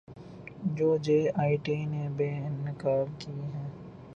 [0.75, 2.29] جو J I T نے بے
[2.65, 3.69] نقاب کی ہیں